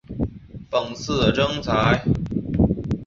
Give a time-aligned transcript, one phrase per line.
[0.71, 2.03] 本次征才